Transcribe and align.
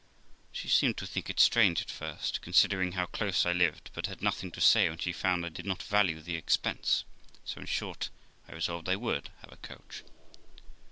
She 0.51 0.67
seemed 0.67 0.97
to 0.97 1.05
think 1.05 1.29
it 1.29 1.39
strange 1.39 1.79
at 1.83 1.91
first, 1.91 2.41
considering 2.41 2.93
how 2.93 3.05
close 3.05 3.45
I 3.45 3.51
lived, 3.53 3.91
but 3.93 4.07
had 4.07 4.19
nothing 4.19 4.49
to 4.53 4.59
say 4.59 4.89
when 4.89 4.97
she 4.97 5.13
found 5.13 5.45
I 5.45 5.49
did 5.49 5.67
not 5.67 5.83
value 5.83 6.19
the 6.21 6.37
expense; 6.37 7.03
so, 7.45 7.61
in 7.61 7.67
short, 7.67 8.09
I 8.49 8.53
resolved 8.53 8.89
I 8.89 8.95
would 8.95 9.29
have 9.41 9.51
a 9.51 9.57
coach. 9.57 10.01